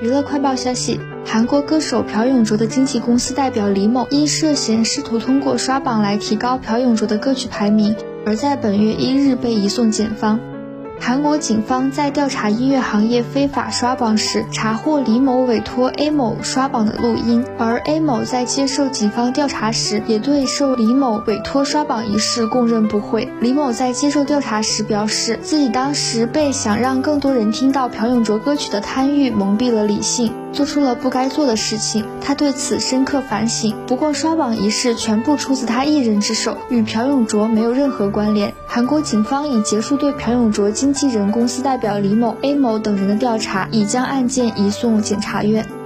[0.00, 10.38] 娱乐快报消息：韩国歌手朴永卓的经纪公司代表李某因涉嫌试图通过刷榜来提高朴永卓的歌曲排名，而在本月一日被移送检方。
[11.00, 23.26] 韩国警方在调查音乐行业非法刷榜时，查获李某委托 A 某刷榜的录音，而 A 某在接受警方调查时，也对受李某委托刷榜一事供认不讳。
[23.40, 32.04] 李某在接受调查时表示，自己当时被想让更多人听到朴永卓歌曲的贪欲蒙蔽了理性，做出了不该做的事情。
[32.20, 33.76] 他对此深刻反省。
[33.86, 38.52] 不过，刷榜一事全部出自他一人之手，与朴永卓没有任何关联。
[38.66, 45.77] 韩国警方已结束对朴永卓经纪人公司代表李某、A 某等人的调查，已将案件移送检察院。